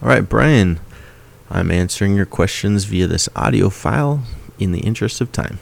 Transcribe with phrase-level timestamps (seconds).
[0.00, 0.78] All right, Brian,
[1.50, 4.22] I'm answering your questions via this audio file
[4.56, 5.58] in the interest of time.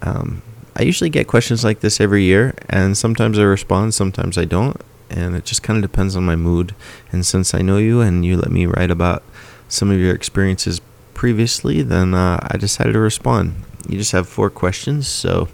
[0.00, 0.40] Um,
[0.74, 4.80] I usually get questions like this every year, and sometimes I respond, sometimes I don't,
[5.10, 6.74] and it just kind of depends on my mood.
[7.12, 9.22] And since I know you and you let me write about
[9.68, 10.80] some of your experiences
[11.12, 13.64] previously, then uh, I decided to respond.
[13.86, 15.08] You just have four questions.
[15.08, 15.48] So,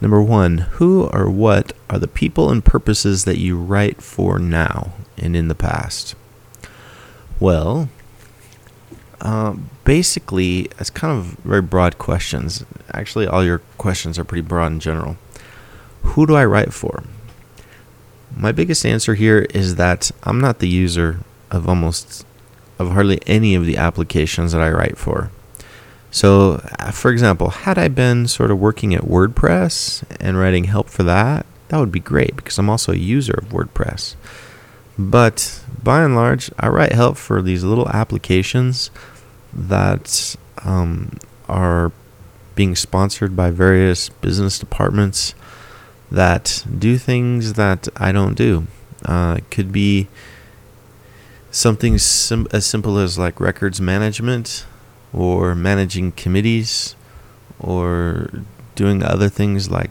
[0.00, 4.92] number one, who or what are the people and purposes that you write for now
[5.16, 6.14] and in the past?
[7.40, 7.88] Well,
[9.20, 12.64] um, basically, it's kind of very broad questions.
[12.92, 15.16] Actually, all your questions are pretty broad in general.
[16.02, 17.04] Who do I write for?
[18.34, 22.26] My biggest answer here is that I'm not the user of almost
[22.78, 25.30] of hardly any of the applications that I write for.
[26.10, 30.88] So, uh, for example, had I been sort of working at WordPress and writing help
[30.88, 34.14] for that, that would be great because I'm also a user of WordPress.
[34.98, 38.90] But by and large, I write help for these little applications
[39.52, 41.18] that um,
[41.48, 41.92] are
[42.56, 45.34] being sponsored by various business departments
[46.10, 48.66] that do things that I don't do.
[49.04, 50.08] Uh, it could be
[51.52, 54.66] something sim- as simple as like records management
[55.12, 56.96] or managing committees
[57.60, 58.30] or
[58.74, 59.90] doing other things like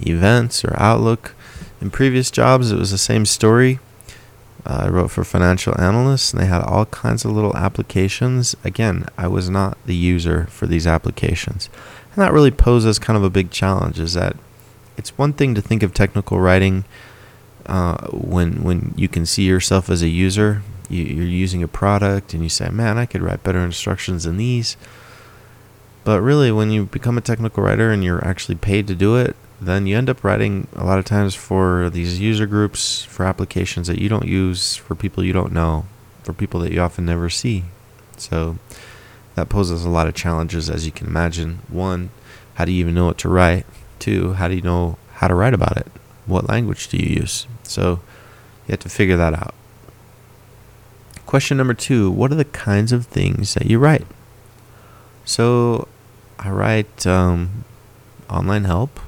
[0.00, 1.34] events or Outlook.
[1.80, 3.78] In previous jobs, it was the same story.
[4.66, 8.56] Uh, I wrote for financial analysts, and they had all kinds of little applications.
[8.64, 11.68] Again, I was not the user for these applications.
[12.14, 14.36] And that really poses kind of a big challenge is that
[14.96, 16.84] it's one thing to think of technical writing
[17.66, 20.62] uh, when, when you can see yourself as a user.
[20.88, 24.36] You, you're using a product and you say, man, I could write better instructions than
[24.36, 24.76] these.
[26.04, 29.34] But really, when you become a technical writer and you're actually paid to do it,
[29.60, 33.86] then you end up writing a lot of times for these user groups for applications
[33.86, 35.86] that you don't use for people you don't know
[36.22, 37.64] for people that you often never see.
[38.16, 38.58] So
[39.34, 41.60] that poses a lot of challenges as you can imagine.
[41.68, 42.10] One
[42.54, 43.66] how do you even know what to write?
[43.98, 45.86] Two how do you know how to write about it?
[46.26, 47.46] What language do you use?
[47.62, 48.00] So
[48.66, 49.54] you have to figure that out.
[51.26, 54.06] Question number two what are the kinds of things that you write?
[55.24, 55.88] So
[56.38, 57.64] i write um,
[58.28, 59.00] online help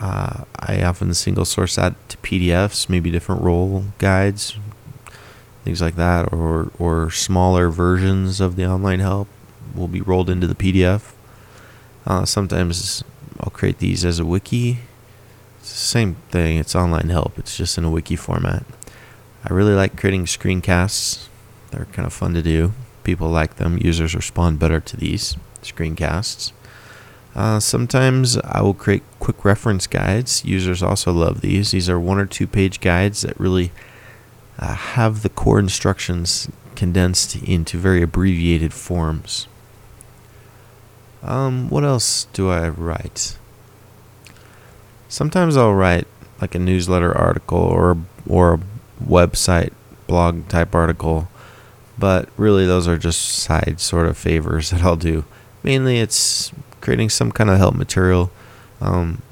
[0.00, 4.56] uh, I often single source that to PDFs, maybe different role guides,
[5.62, 9.28] things like that, or or smaller versions of the online help
[9.74, 11.12] will be rolled into the PDF.
[12.06, 13.04] Uh, sometimes
[13.40, 14.78] I'll create these as a wiki.
[15.60, 16.56] It's the same thing.
[16.56, 17.38] It's online help.
[17.38, 18.64] It's just in a wiki format.
[19.44, 21.28] I really like creating screencasts.
[21.70, 22.72] They're kind of fun to do.
[23.04, 23.78] People like them.
[23.78, 26.52] Users respond better to these screencasts.
[27.34, 30.44] Uh, sometimes I will create quick reference guides.
[30.44, 31.70] Users also love these.
[31.70, 33.70] These are one or two page guides that really
[34.58, 39.46] uh, have the core instructions condensed into very abbreviated forms.
[41.22, 43.36] Um, what else do I write?
[45.08, 46.06] Sometimes I'll write
[46.40, 48.60] like a newsletter article or or a
[49.04, 49.72] website
[50.06, 51.28] blog type article,
[51.98, 55.24] but really those are just side sort of favors that I'll do.
[55.62, 58.30] Mainly it's creating some kind of help material.
[58.80, 59.22] Um,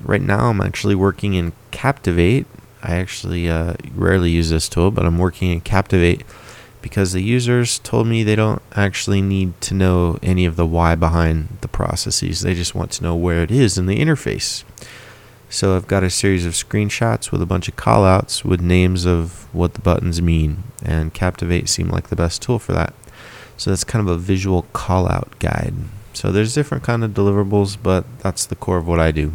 [0.00, 2.46] right now, I'm actually working in Captivate.
[2.82, 6.24] I actually uh, rarely use this tool, but I'm working in Captivate
[6.80, 10.94] because the users told me they don't actually need to know any of the why
[10.94, 12.42] behind the processes.
[12.42, 14.64] They just want to know where it is in the interface.
[15.50, 19.52] So I've got a series of screenshots with a bunch of callouts with names of
[19.54, 22.94] what the buttons mean, and Captivate seemed like the best tool for that.
[23.56, 25.74] So that's kind of a visual callout guide.
[26.18, 29.34] So there's different kind of deliverables, but that's the core of what I do.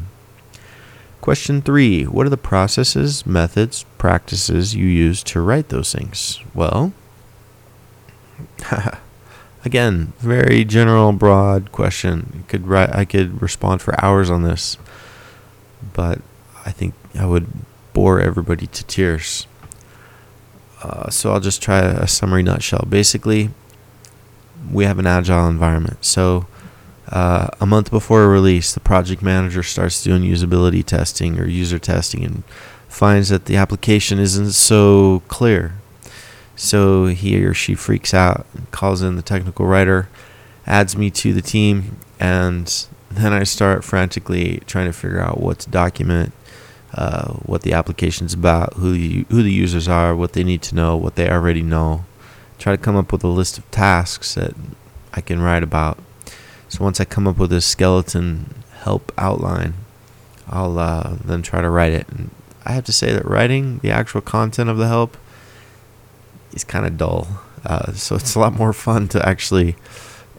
[1.21, 6.41] Question three What are the processes, methods, practices you use to write those things?
[6.53, 6.91] Well,
[9.63, 12.43] again, very general, broad question.
[12.49, 14.77] could write, I could respond for hours on this,
[15.93, 16.19] but
[16.65, 17.47] I think I would
[17.93, 19.47] bore everybody to tears.
[20.81, 22.85] Uh, so I'll just try a summary nutshell.
[22.89, 23.51] Basically,
[24.69, 26.03] we have an agile environment.
[26.03, 26.47] So
[27.13, 31.77] uh, a month before a release, the project manager starts doing usability testing or user
[31.77, 32.43] testing and
[32.89, 35.75] finds that the application isn't so clear.
[36.55, 40.09] So he or she freaks out, and calls in the technical writer,
[40.65, 45.59] adds me to the team, and then I start frantically trying to figure out what
[45.59, 46.33] to document,
[46.95, 50.73] uh, what the application's about, who the, who the users are, what they need to
[50.73, 52.05] know, what they already know.
[52.57, 54.55] Try to come up with a list of tasks that
[55.13, 55.99] I can write about
[56.73, 59.75] so once I come up with a skeleton help outline,
[60.49, 62.09] I'll uh, then try to write it.
[62.09, 62.31] And
[62.65, 65.15] I have to say that writing the actual content of the help
[66.51, 67.27] is kind of dull.
[67.63, 69.75] Uh, so it's a lot more fun to actually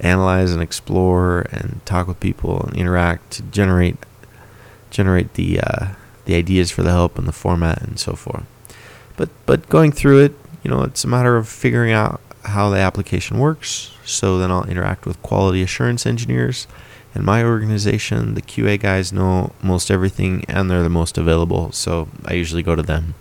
[0.00, 3.96] analyze and explore and talk with people and interact to generate
[4.90, 5.86] generate the uh,
[6.24, 8.44] the ideas for the help and the format and so forth.
[9.16, 10.32] But but going through it,
[10.64, 13.92] you know, it's a matter of figuring out how the application works.
[14.04, 16.66] So then I'll interact with quality assurance engineers.
[17.14, 22.08] In my organization, the QA guys know most everything and they're the most available, so
[22.24, 23.14] I usually go to them.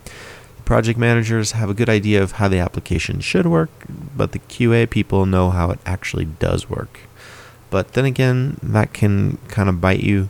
[0.57, 3.69] The project managers have a good idea of how the application should work,
[4.15, 7.01] but the QA people know how it actually does work.
[7.69, 10.29] But then again, that can kind of bite you.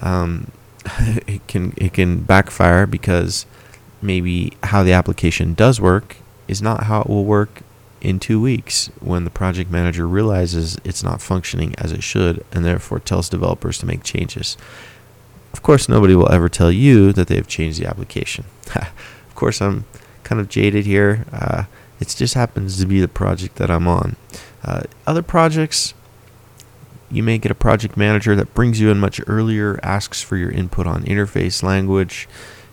[0.00, 0.52] Um,
[1.26, 3.46] it can it can backfire because
[4.02, 6.16] maybe how the application does work
[6.46, 7.62] is not how it will work
[8.04, 12.64] in two weeks when the project manager realizes it's not functioning as it should and
[12.64, 14.56] therefore tells developers to make changes.
[15.52, 18.44] Of course, nobody will ever tell you that they've changed the application.
[18.76, 19.84] of course, I'm
[20.22, 21.24] kind of jaded here.
[21.32, 21.64] Uh,
[22.00, 24.16] it just happens to be the project that I'm on.
[24.62, 25.94] Uh, other projects,
[27.10, 30.50] you may get a project manager that brings you in much earlier, asks for your
[30.50, 32.28] input on interface language,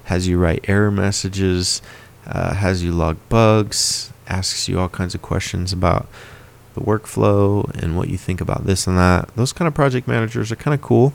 [0.05, 1.81] has you write error messages,
[2.25, 6.07] uh, has you log bugs, asks you all kinds of questions about
[6.73, 9.29] the workflow and what you think about this and that.
[9.35, 11.13] Those kind of project managers are kind of cool,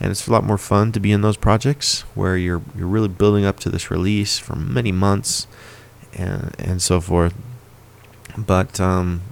[0.00, 3.08] and it's a lot more fun to be in those projects where you're you're really
[3.08, 5.46] building up to this release for many months
[6.14, 7.34] and and so forth.
[8.36, 9.22] But um,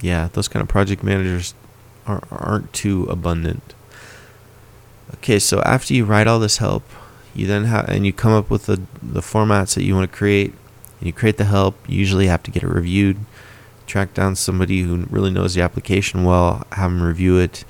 [0.00, 1.54] yeah, those kind of project managers
[2.06, 3.74] are, aren't too abundant.
[5.14, 6.84] Okay, so after you write all this help,
[7.34, 10.16] you then have and you come up with the the formats that you want to
[10.16, 10.52] create.
[10.98, 11.76] And you create the help.
[11.88, 13.18] You usually have to get it reviewed.
[13.86, 17.64] Track down somebody who really knows the application well, have them review it,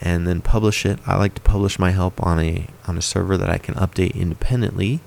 [0.00, 0.98] and then publish it.
[1.06, 4.14] I like to publish my help on a on a server that I can update
[4.14, 5.00] independently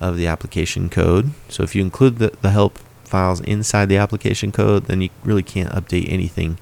[0.00, 1.32] of the application code.
[1.48, 5.42] So if you include the, the help files inside the application code, then you really
[5.42, 6.58] can't update anything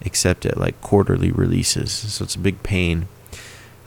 [0.00, 1.92] except at like quarterly releases.
[1.92, 3.08] So it's a big pain.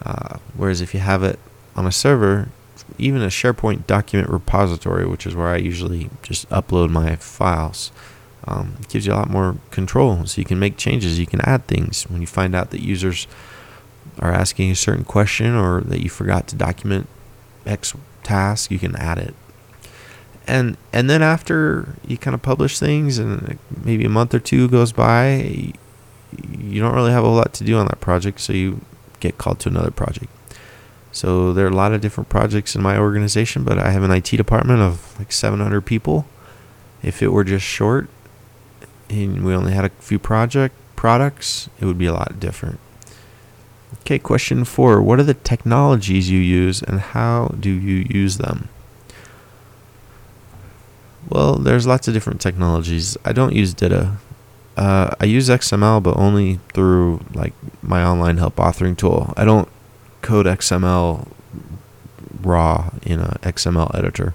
[0.04, 1.40] Uh, whereas if you have it
[1.76, 2.50] on a server,
[2.98, 7.92] even a SharePoint document repository, which is where I usually just upload my files,
[8.46, 10.26] um, gives you a lot more control.
[10.26, 13.28] So you can make changes, you can add things when you find out that users
[14.20, 17.08] are asking a certain question or that you forgot to document
[17.66, 19.36] X task, you can add it.
[20.48, 24.68] And and then after you kind of publish things, and maybe a month or two
[24.68, 25.74] goes by,
[26.58, 28.82] you don't really have a lot to do on that project, so you
[29.20, 30.32] get called to another project.
[31.12, 34.12] So there are a lot of different projects in my organization, but I have an
[34.12, 36.26] IT department of like 700 people.
[37.04, 38.10] If it were just short
[39.10, 42.80] and we only had a few project products, it would be a lot different.
[44.02, 45.02] Okay, question 4.
[45.02, 48.70] What are the technologies you use and how do you use them?
[51.30, 53.18] Well, there's lots of different technologies.
[53.26, 54.18] I don't use DITA.
[54.78, 59.34] Uh, I use XML, but only through like my online help authoring tool.
[59.36, 59.68] I don't
[60.22, 61.28] code XML
[62.42, 64.34] raw in a XML editor.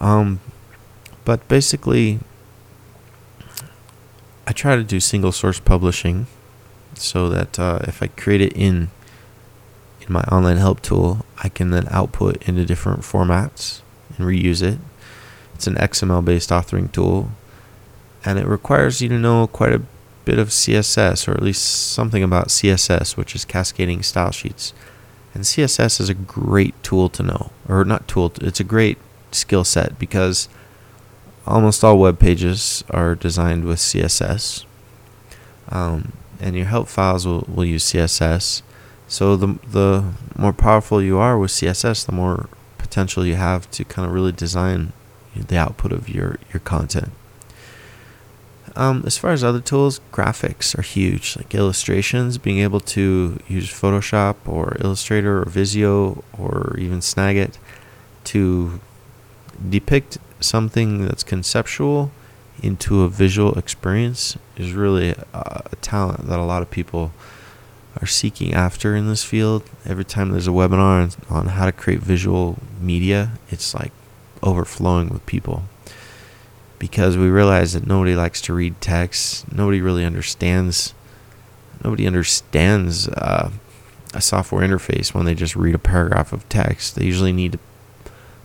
[0.00, 0.40] Um,
[1.24, 2.20] but basically,
[4.46, 6.26] I try to do single source publishing,
[6.94, 8.90] so that uh, if I create it in
[10.00, 13.80] in my online help tool, I can then output into different formats
[14.16, 14.78] and reuse it.
[15.54, 17.30] It's an XML based authoring tool,
[18.24, 19.82] and it requires you to know quite a
[20.24, 24.72] bit of CSS, or at least something about CSS, which is cascading style sheets.
[25.34, 28.98] And CSS is a great tool to know, or not tool, it's a great
[29.32, 30.48] skill set because
[31.46, 34.64] almost all web pages are designed with CSS.
[35.68, 38.62] Um, and your help files will, will use CSS.
[39.08, 43.84] So the the more powerful you are with CSS, the more potential you have to
[43.84, 44.92] kind of really design
[45.34, 47.10] the output of your, your content.
[48.76, 51.36] Um, as far as other tools, graphics are huge.
[51.36, 57.56] Like illustrations, being able to use Photoshop or Illustrator or Visio or even Snagit
[58.24, 58.80] to
[59.68, 62.10] depict something that's conceptual
[62.62, 67.12] into a visual experience is really a, a talent that a lot of people
[68.00, 69.62] are seeking after in this field.
[69.86, 73.92] Every time there's a webinar on, on how to create visual media, it's like
[74.42, 75.64] overflowing with people
[76.84, 79.50] because we realize that nobody likes to read text.
[79.50, 80.92] Nobody really understands.
[81.82, 83.50] Nobody understands uh,
[84.12, 86.94] a software interface when they just read a paragraph of text.
[86.94, 87.58] They usually need to,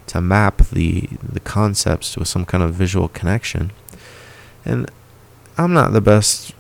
[0.08, 3.74] to map the the concepts with some kind of visual connection.
[4.64, 4.90] And
[5.58, 6.54] I'm not the best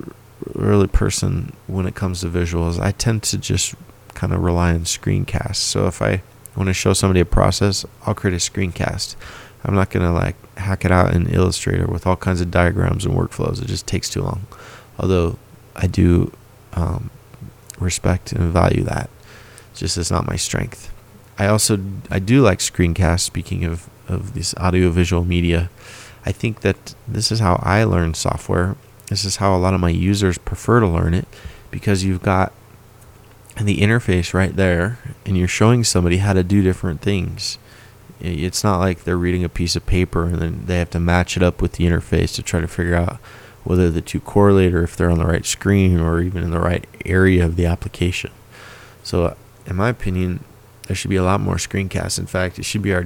[0.53, 2.77] really person when it comes to visuals.
[2.77, 3.73] I tend to just
[4.15, 5.55] kind of rely on screencasts.
[5.55, 6.23] So if I
[6.57, 9.15] want to show somebody a process, I'll create a screencast
[9.63, 13.15] I'm not gonna like hack it out in Illustrator with all kinds of diagrams and
[13.15, 13.61] workflows.
[13.61, 14.47] It just takes too long.
[14.97, 15.37] Although
[15.75, 16.31] I do
[16.73, 17.09] um,
[17.79, 19.09] respect and value that.
[19.71, 20.93] It's just it's not my strength.
[21.37, 23.21] I also I do like screencasts.
[23.21, 25.69] Speaking of of this audio visual media,
[26.25, 28.75] I think that this is how I learn software.
[29.07, 31.27] This is how a lot of my users prefer to learn it
[31.71, 32.53] because you've got
[33.59, 37.57] the interface right there and you're showing somebody how to do different things.
[38.21, 41.37] It's not like they're reading a piece of paper and then they have to match
[41.37, 43.17] it up with the interface to try to figure out
[43.63, 46.59] whether the two correlate or if they're on the right screen or even in the
[46.59, 48.31] right area of the application.
[49.03, 49.35] So,
[49.65, 50.43] in my opinion,
[50.87, 52.19] there should be a lot more screencasts.
[52.19, 53.05] In fact, it should be our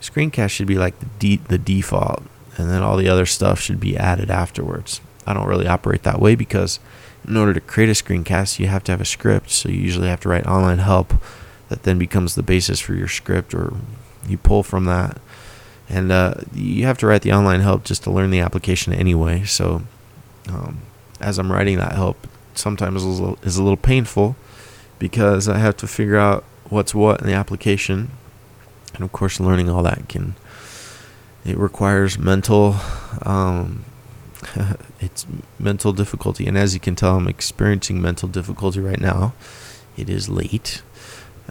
[0.00, 2.22] screencast should be like the de- the default,
[2.56, 5.00] and then all the other stuff should be added afterwards.
[5.26, 6.80] I don't really operate that way because
[7.26, 9.50] in order to create a screencast, you have to have a script.
[9.50, 11.14] So you usually have to write online help
[11.68, 13.74] that then becomes the basis for your script, or
[14.26, 15.20] you pull from that.
[15.88, 19.44] And uh, you have to write the online help just to learn the application anyway.
[19.44, 19.82] So
[20.48, 20.82] um,
[21.20, 24.36] as I'm writing that help, sometimes is a, little, a little painful
[24.98, 28.10] because I have to figure out what's what in the application.
[28.94, 30.36] And of course, learning all that can
[31.44, 32.76] it requires mental
[33.22, 33.84] um,
[35.00, 35.26] it's
[35.58, 39.32] mental difficulty and as you can tell i'm experiencing mental difficulty right now
[39.96, 40.82] it is late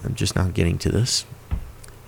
[0.04, 1.26] i'm just not getting to this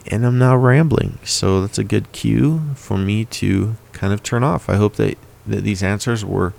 [0.07, 1.19] and i'm now rambling.
[1.23, 4.69] So that's a good cue for me to kind of turn off.
[4.69, 6.53] I hope that, that these answers were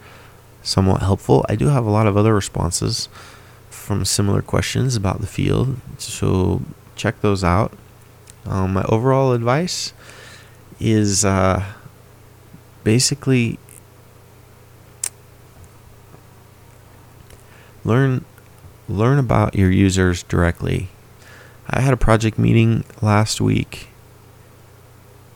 [0.63, 1.45] somewhat helpful.
[1.49, 3.09] I do have a lot of other responses
[3.71, 6.63] from similar questions about the field so
[6.97, 7.73] check those out.
[8.47, 9.93] Um, my overall advice
[10.81, 11.65] is uh,
[12.85, 13.59] basically
[17.85, 18.25] learn
[18.89, 20.89] learn about your users directly.
[21.69, 23.89] I had a project meeting last week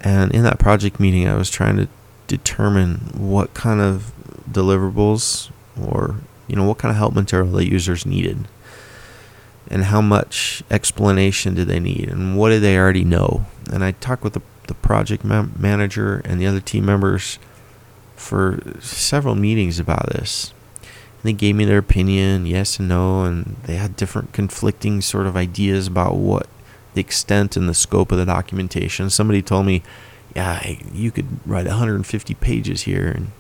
[0.00, 1.88] and in that project meeting I was trying to
[2.26, 4.12] determine what kind of
[4.50, 6.16] deliverables or
[6.49, 8.49] you know what kind of help material the users needed
[9.68, 13.47] and how much explanation did they need and what did they already know.
[13.73, 17.38] And i talked with the, the project manager and the other team members
[18.14, 20.52] for several meetings about this
[21.23, 25.37] they gave me their opinion, yes and no, and they had different conflicting sort of
[25.37, 26.46] ideas about what
[26.94, 29.11] the extent and the scope of the documentation.
[29.11, 29.82] Somebody told me,
[30.35, 33.30] yeah, you could write 150 pages here, and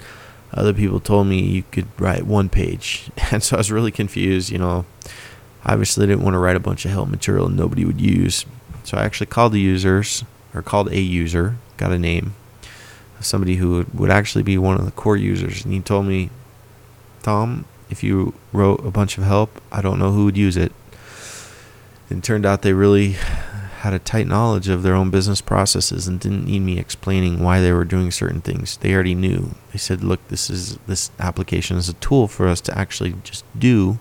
[0.52, 3.10] other people told me you could write one page.
[3.30, 4.84] And so I was really confused, you know.
[5.64, 8.46] Obviously, didn't want to write a bunch of help material nobody would use.
[8.84, 12.34] So I actually called the users, or called a user, got a name,
[13.20, 15.64] somebody who would actually be one of the core users.
[15.64, 16.30] And he told me,
[17.26, 20.70] Tom, if you wrote a bunch of help, I don't know who would use it.
[22.08, 23.16] It turned out they really
[23.80, 27.60] had a tight knowledge of their own business processes and didn't need me explaining why
[27.60, 28.76] they were doing certain things.
[28.76, 29.56] They already knew.
[29.72, 33.44] They said, "Look, this is this application is a tool for us to actually just
[33.58, 33.98] do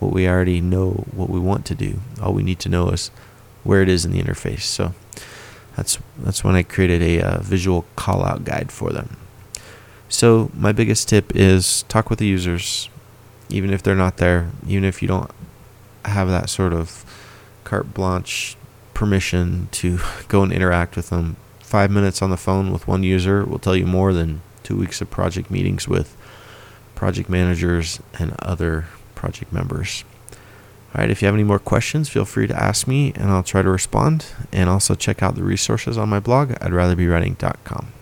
[0.00, 2.00] what we already know what we want to do.
[2.20, 3.12] All we need to know is
[3.62, 4.92] where it is in the interface." So
[5.76, 9.19] that's that's when I created a uh, visual call out guide for them.
[10.10, 12.90] So my biggest tip is talk with the users,
[13.48, 15.30] even if they're not there, even if you don't
[16.04, 17.04] have that sort of
[17.62, 18.56] carte blanche
[18.92, 21.36] permission to go and interact with them.
[21.60, 25.00] Five minutes on the phone with one user will tell you more than two weeks
[25.00, 26.16] of project meetings with
[26.96, 30.04] project managers and other project members.
[30.92, 33.44] All right, if you have any more questions, feel free to ask me and I'll
[33.44, 34.26] try to respond.
[34.50, 37.92] And also check out the resources on my blog, I'd rather be writing.com.